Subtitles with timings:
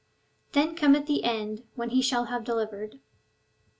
[0.53, 2.99] Then cometh the end, when he shall have delivered.